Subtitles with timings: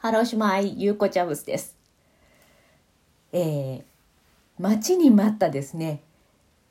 [0.00, 1.76] Hello shwmae、ゆうこちゃぶすです。
[3.34, 3.82] えー、
[4.58, 6.00] 待ちに待ったですね、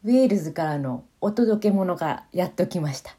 [0.03, 3.15] ウェールズからのお届け物がやっと来ました。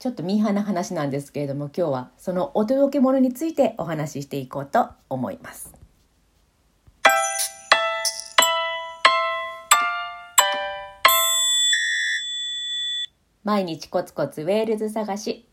[0.00, 5.72] ちょっとミーハーな話なんですけれども、今日はそのお届け物についてお話ししていこうと思います。
[13.44, 15.47] 毎日コツコツウェールズ探し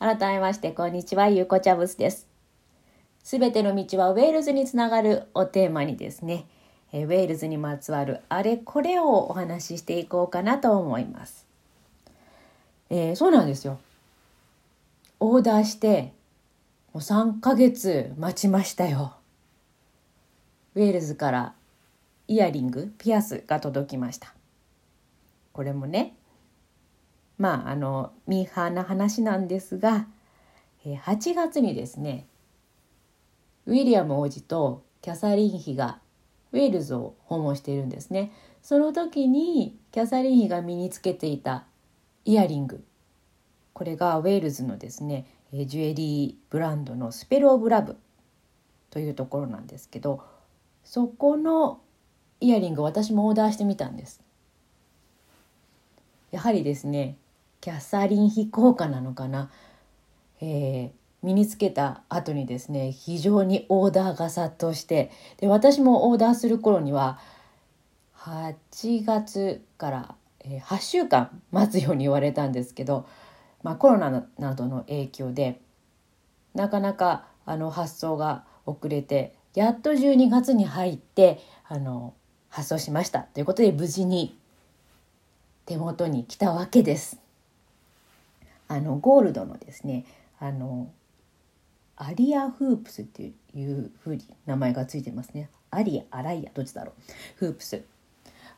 [0.00, 2.28] 改めまして、こんにちは、ゆうこちゃぶすです。
[3.24, 6.46] すべての道はウェールズにつながるをテーマにですね、
[6.92, 11.44] ウェールズにまつわるあれこれをお話ししていこうかなと思います。
[12.90, 13.80] えー、そうなんですよ。
[15.18, 16.12] オーダーして
[16.92, 19.16] もう3ヶ月待ちましたよ。
[20.76, 21.54] ウェールズから
[22.28, 24.32] イヤリング、ピアスが届きました。
[25.52, 26.14] これもね、
[27.38, 30.06] まああのミーハーな話なんですが
[30.84, 32.26] 8月にですね
[33.66, 36.00] ウィリアム王子とキャサリン妃が
[36.52, 38.32] ウェールズを訪問しているんですね。
[38.62, 41.64] その時にキャサリン妃が身につけていた
[42.24, 42.82] イヤリング。
[43.74, 47.96] これがウェールズのですねジュエリーブランドのスペル・オブ・ラブ
[48.90, 50.22] というところなんですけど
[50.82, 51.80] そこの
[52.40, 54.22] イヤリング私もオーダーしてみたんです。
[56.30, 57.16] やはりですね
[57.60, 59.50] キャサリン妃効果なのかな、
[60.40, 60.90] えー、
[61.22, 67.18] 身につけた後にですね非常にオーダーが殺到してで私もオーダーする頃には
[68.16, 70.14] 8月から
[70.44, 73.06] 8週間待つように言われたんですけど、
[73.62, 75.60] まあ、コロナなどの影響で
[76.54, 82.14] なかなかあの発送が遅れてやっと12月に入ってあの
[82.48, 84.38] 発送しましたということで無事に
[85.66, 87.27] 手元に来たわけです。
[88.68, 90.04] あのゴールドのですね
[90.38, 90.90] あの
[91.96, 95.50] アリアフープスっていうふうに名前がついてますね。
[95.70, 97.02] アリアアライアどっちだろう。
[97.36, 97.82] フープス。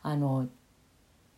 [0.03, 0.47] あの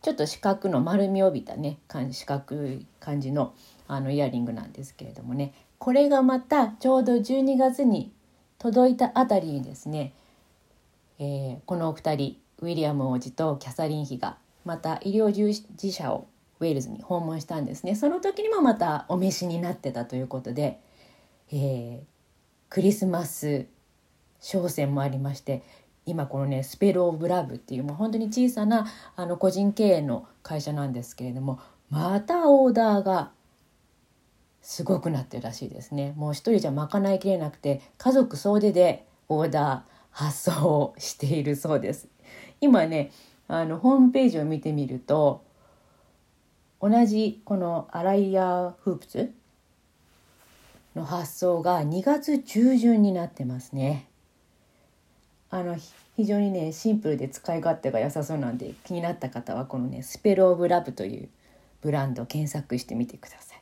[0.02, 3.54] ちょっと四角の丸みを帯びたね四角い感じの
[3.88, 5.54] あのイヤリングなんですけれどもね。
[5.78, 8.12] これがまたちょうど12月に
[8.58, 10.12] 届いたあたりにですね、
[11.18, 16.26] えー、このお二人ウィリアム王子とキャサリン妃がまた医療従事者を
[16.64, 17.94] ウェールズに訪問したんですね。
[17.94, 20.80] その時にもまたお召しになってたということで、
[21.52, 22.04] えー、
[22.70, 23.66] クリスマス
[24.40, 25.62] 商戦もありまして
[26.06, 28.86] 今このねスペル・オブ・ラブっていうもう本当に小さな
[29.16, 31.60] あの個人経営の会社なんですけれども
[31.90, 33.30] またオーダーが
[34.60, 36.14] すごくなってるらしいですね。
[36.16, 42.08] もう一人じゃ賄いきれなくて家族総出でオーダー発送をしているそうです。
[42.60, 43.12] 今ね
[43.46, 45.43] あのホームページを見てみると
[46.84, 49.30] 同じこのアライアフープス
[50.94, 54.06] の発送が2月中旬になってますね。
[55.48, 55.76] あの
[56.14, 61.30] 非常にねシンプルで使い勝手が良さそうなんで気になった方はこのねスペル・オブ・ラブという
[61.80, 63.54] ブランド検索してみてくださ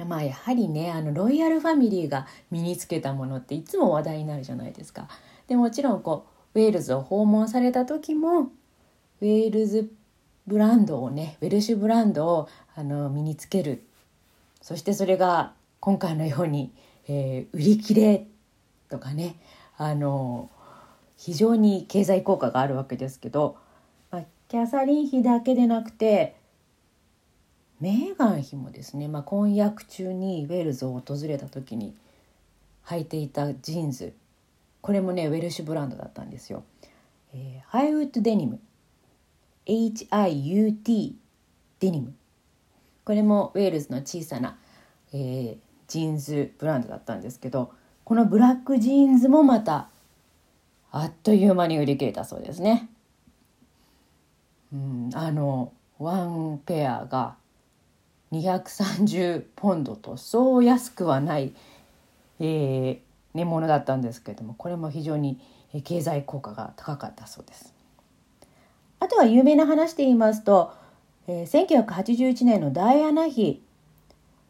[0.00, 0.04] い。
[0.04, 5.06] まあやはりねあのロイヤルファミリーが身につけたものっていつも話題になるじゃないですか。
[5.46, 8.50] でもちろんこうウェールズを訪問された時も
[9.20, 9.88] ウェールズ
[10.46, 13.84] ブランドをねウェルシュブランドをあの身につける。
[14.60, 16.72] そしてそれが今回のように、
[17.08, 18.26] えー、売り切れ
[18.88, 19.36] とかね
[19.76, 20.50] あの
[21.16, 23.56] 非常に経済効果があるわけですけど、
[24.10, 26.36] まあ、キャサリン妃だけでなくて
[27.80, 31.96] メーガン妃もですね、まあ、婚約中にウェールズを訪れた時に
[32.86, 34.14] 履いていたジーンズ。
[34.80, 36.62] これもね Welsh ブランドだったんですよ。
[37.34, 38.60] えー、 Hiut Denim。
[39.66, 41.12] HIUT
[41.80, 42.14] デニム
[43.04, 44.56] これもウェールズの小さな、
[45.12, 45.56] えー、
[45.88, 47.72] ジーンズブランドだったんですけど
[48.04, 49.88] このブラックジーンズもまた
[50.90, 52.88] あっという間に売り切れたそうですね。
[54.72, 57.36] うん、あの one pair が
[58.32, 61.52] 230ポンドとそう安くはない、
[62.40, 62.98] えー、
[63.34, 65.38] 値物だったんですけれどもこれも非常に
[65.84, 67.71] 経済効果が高かったそうです。
[69.02, 70.72] あとは有名な話で言いますと、
[71.26, 73.60] えー、1981年のダイアナ妃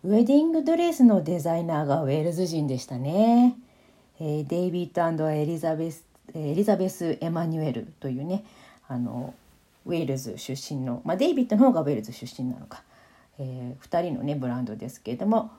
[0.04, 3.56] ウェディングドレスのデザイナーがウェールズ人でしたね。
[4.20, 6.04] えー、デイビッドエリザベス
[6.34, 8.44] エリザベス・エマニュエルというね
[8.88, 9.32] あの
[9.86, 12.82] ウェールズ出身の、まあ、デイビッドの方がウェールズ出身なのか、
[13.38, 15.50] えー、2人のねブランドですけれども、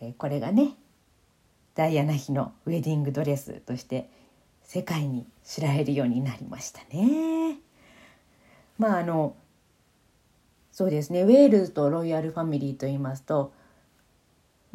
[0.00, 0.70] えー、これがね
[1.74, 4.08] ダイアナ妃のウェディングドレスとして
[4.62, 7.65] 世界に知られるようになりましたね。
[8.78, 9.34] まああの
[10.72, 13.52] そうですねウェールズとロイヤルファミリーと言いますと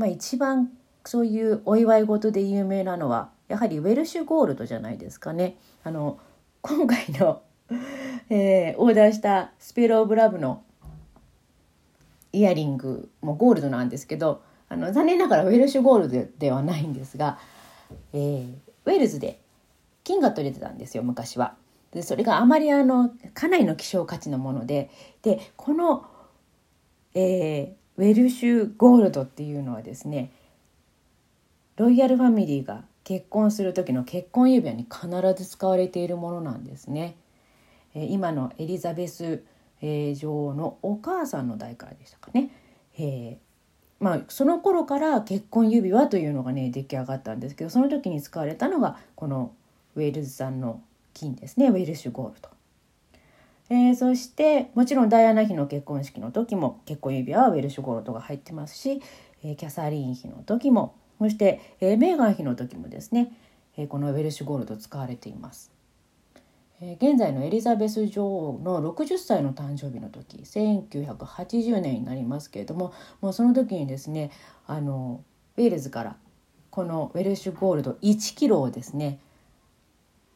[0.01, 0.71] まあ、一番
[1.06, 5.57] そういうお祝い事で有名なのはやはりウェルシュゴールドじゃないですかね。
[5.83, 6.18] あの
[6.63, 7.44] 今回の
[8.30, 10.63] えー、オーダーしたスペローブラブの
[12.33, 17.38] イヤリングもゴールドなんですけどあの残念ながらウェルシュゴールドではないんですが、
[18.13, 18.53] えー、
[18.86, 19.39] ウェールズで
[20.03, 21.56] 金が取れてたんですよ昔は。
[21.91, 24.89] でそれがあまりあのかなりの希少価値のもので
[25.21, 26.05] でこの、
[27.13, 30.31] えー、ウェルシュゴールドっていうのはですね
[31.75, 37.15] ロイヤルファミリーが結婚する時の結婚指輪に必ず使われているものなんですね。
[37.95, 39.43] え今のエリザベス、
[39.81, 42.51] え女王のお母さんの代からでしたかね。
[42.97, 43.38] えー、
[43.99, 49.53] まあ、その頃から結婚指輪というのがね出来上がったんですけどその時に使われたのがこの
[49.95, 50.81] ウェールズ産の
[51.13, 52.49] 金ですねウェルシュゴールド。
[53.69, 59.01] えー、そしてもちろんダイアナ妃の結婚式の時も結婚指輪はウェルシュゴールドが入ってますし、
[59.43, 63.31] えー、キャサリン妃の時もそして、えー、メーガン妃の時もですね、
[63.77, 65.71] えー、このウェルシュゴールド使われています。
[66.81, 72.91] えー、現在のエリザベス女王の60歳の誕生日の時1980年になりますけれども
[73.21, 74.31] もうその時にですね
[74.65, 75.23] あの
[75.57, 76.17] ウェールズから
[76.71, 79.19] このウェルシュゴールド1キロをですね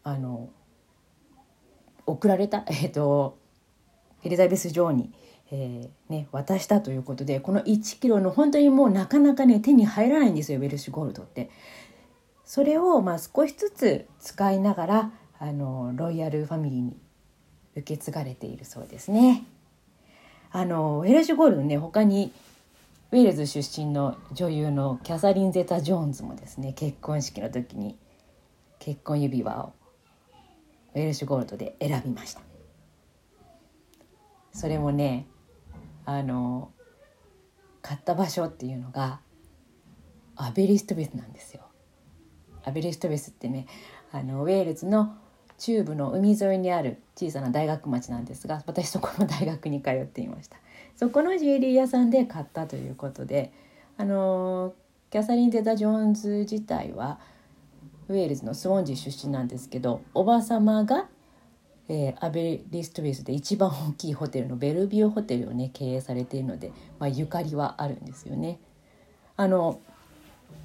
[0.04, 0.50] あの
[2.06, 3.38] 送られた、 えーと、
[4.24, 5.12] エリザベス女王に、
[5.52, 11.50] えーね、渡したということでこの1キロの本当にもうなかなかね手に入らないんですよウェルシュゴールドって。
[12.46, 16.98] それをまあ少しずつ使いながらあのロイヤルファミリーに
[17.76, 19.44] 受け継がれているそうですね。
[20.52, 22.32] あの Welsh gold ね他に
[23.12, 27.98] ウェールズ出身の女優のキャサリン・ゼタ・ジョーンズもですね結婚式の時に
[28.80, 29.74] 結婚指輪を
[30.96, 32.42] Welsh gold で選びました。
[34.54, 35.28] それもね
[36.06, 36.72] あの
[37.82, 39.20] 買った場所っていうのが
[40.38, 41.64] アベリストベスなんですよ。
[42.64, 43.68] アベリストベスってね
[44.12, 45.16] あのウェールズの
[45.58, 50.58] 中部の海沿いにある小さな大学町なんですが私そこの大学に通っていました。
[50.96, 53.52] そこのジュエリー屋さんで買ったということで
[53.98, 54.74] あの
[55.12, 57.20] キャサリン・ゼタ・ジョーンズ自体は
[58.08, 61.08] ウェールズのスウォンジー出身なんですけどおば様が、
[61.88, 68.60] えー、アベリストリスで一番大きいホテルのベルビューホテルをね経営されているので、まあ、ゆかりはあるんですよね。
[69.38, 69.80] あの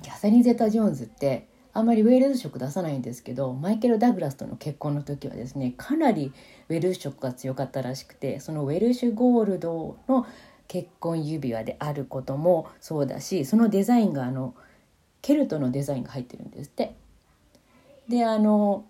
[0.02, 6.32] キャサリン・ゼタ・ジョーンズってあんまりウェールズ色出さないんですけどマイケル・ダグラスとの結婚の時はですねかなり
[6.68, 10.26] Welsh 色が強かったらしくてその Welsh gold の
[10.68, 14.54] 結婚指輪であることもそうだしそのデザインがあの
[15.22, 16.94] ケルトのデザインが入ってるんですって
[18.10, 18.84] であの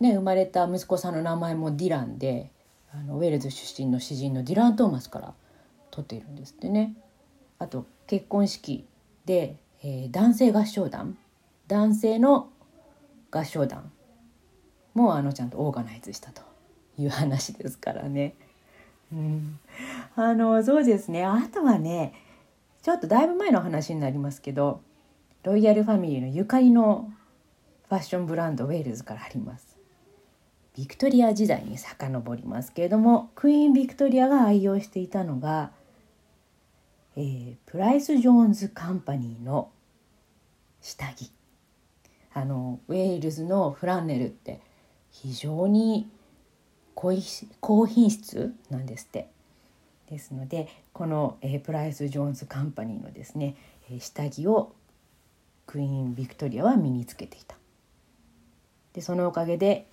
[0.00, 2.50] ね生まれた息子さんの名前もディランで
[2.92, 5.32] あのウェールズ出身の詩人のディラン・トーマスから
[5.92, 6.94] 取っているんですってね。
[7.60, 8.84] あと結婚式
[9.24, 11.16] で、えー、男性合唱団
[11.68, 12.48] 男性の
[13.30, 13.92] 合唱団
[14.94, 16.42] もあのちゃんとオーガナイズしたと
[16.98, 18.34] いう話ですからね。
[19.12, 19.60] うん、
[20.16, 22.14] あのそうですねあとはね
[22.82, 24.80] ちょっとだいぶ前の話になりますけど
[25.44, 27.10] ロイヤルファミリーのゆかりの
[27.90, 29.76] ファッションブランドウェールズからあります。
[30.76, 35.72] ビクトリア時代に遡りますけれどもクイーン・ビクトリアが愛用していたのが、
[37.16, 39.72] えー、プライス・ジョーンズ・カンパニーの
[40.80, 41.32] 下着。
[42.32, 44.60] あのウェールズのフランネルって
[45.10, 46.08] 非常に
[46.94, 47.12] 高
[47.86, 49.32] 品質なんですって。
[50.08, 53.56] ですのでこの、えー、プライス・ジョーンズ・カンパニーのですね
[53.98, 54.76] 下着を
[55.66, 57.59] クイーン・ビクトリアは身につけていた。
[58.94, 59.86] でそのおかげで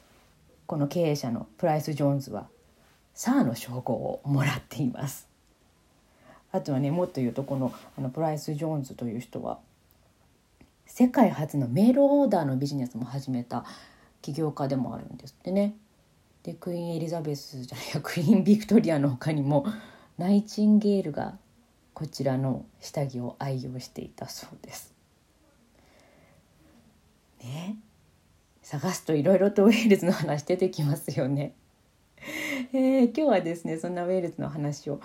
[0.66, 2.48] この経営者のプライス・ジョーンズは
[3.14, 5.28] サーの称号をもらっています。
[6.52, 9.60] あとはねもっと言うとこのあのプライス・ジョーンズという人は
[10.86, 13.66] 世界初のメールオーダーのビジネスも始めた
[14.22, 15.76] 起業家でもあるんですってね。
[16.44, 19.66] でクイーン・エリザベスじゃないや クイーン・ビクトリアの他にも
[20.18, 21.38] ナイチンゲールが
[21.94, 24.94] こちらの下着を愛用していたそうです。
[27.40, 27.78] ね
[28.70, 31.54] 探すといろいろとウェールズの話出てきますよね。
[32.74, 35.00] えー、今日はですねそんなウェールズの話を、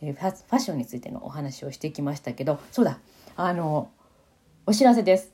[0.00, 3.00] えー、ファッションについてのお話をしてきましたけどそうだ
[3.34, 3.90] あの
[4.66, 5.32] お知らせです。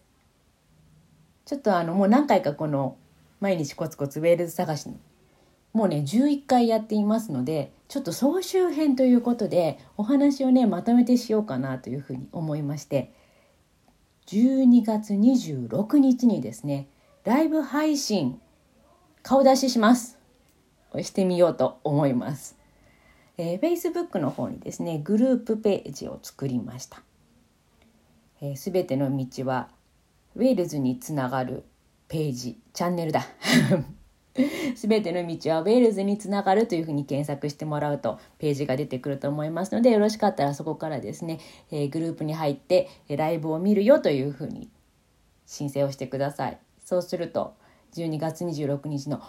[1.45, 2.97] ちょっとあのもう何回かこの
[3.41, 4.89] 毎日コツコツウェールズ探し
[5.75, 13.13] もうね11回やっていますのでちょっと総集編ということでお話をねまとめてしようかなというふうに思いまして
[14.29, 16.89] 12月26日にですね
[17.25, 18.39] ライブ配信
[19.23, 20.19] 顔出しします。
[21.03, 22.57] してみようと思います、
[23.39, 27.03] えー、Facebook の方にですねグループページを作りました、
[28.41, 29.71] ええー、全ての道は
[30.37, 31.65] ウェールズにつながる
[32.09, 33.27] ページチャンネルだ。
[34.77, 41.39] すべての道はウェールズにつながるというふうに検索してもらうとページが出てくると思いますのでよろしかったらそこからですね、
[41.71, 44.69] えー、グループに入ってライブを見るよというふうに
[45.47, 46.59] 申請をしてください。
[46.95, 47.57] そうすると
[47.95, 49.21] 12月26日の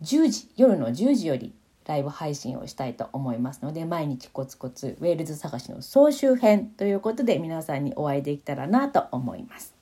[0.00, 1.52] 10時夜の10時より
[1.84, 9.74] ライブ配信をしたいと思いますので毎日コツコツウェールズ探しの総集編ということで皆さんにお会いできたらなと思います。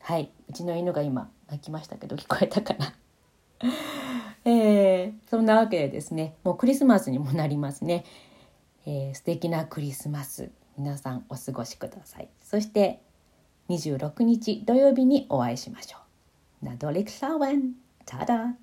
[0.00, 0.30] はい。
[0.48, 2.94] うちの犬が今泣きましたけど聞こえたかな。
[4.46, 8.06] えー、そんなわけでですねもうクリスマスにもなりますね、
[8.86, 12.28] えー、素敵なクリスマス皆さんお過ごしください。
[12.42, 13.02] そして
[13.68, 15.98] 26日土曜日にお会いしましょ
[16.62, 16.66] う。
[16.66, 17.72] ナドリクサウェン
[18.04, 18.54] タダ